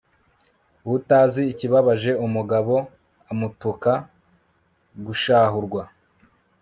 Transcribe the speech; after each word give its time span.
utazi 0.95 1.41
ikibabaje 1.51 2.11
umugabo 2.25 2.75
amutuka 3.31 3.91
gushahurwa 5.05 5.81